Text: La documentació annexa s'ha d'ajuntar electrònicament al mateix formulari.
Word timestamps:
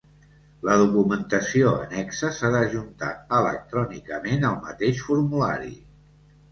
La 0.67 0.77
documentació 0.83 1.75
annexa 1.81 2.31
s'ha 2.39 2.51
d'ajuntar 2.57 3.13
electrònicament 3.43 4.51
al 4.53 4.61
mateix 4.67 5.09
formulari. 5.13 5.75